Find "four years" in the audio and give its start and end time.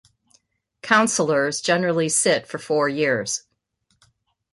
2.57-3.43